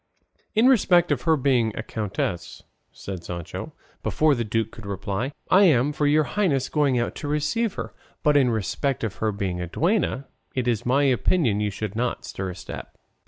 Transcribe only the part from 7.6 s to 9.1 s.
her; but in respect